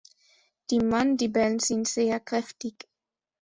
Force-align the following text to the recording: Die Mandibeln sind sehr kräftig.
Die 0.71 0.79
Mandibeln 0.79 1.59
sind 1.59 1.87
sehr 1.87 2.19
kräftig. 2.19 2.87